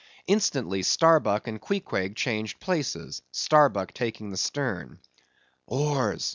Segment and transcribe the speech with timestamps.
[0.25, 4.97] Instantly Starbuck and Queequeg changed places; Starbuck taking the stern.
[5.67, 6.27] "Oars!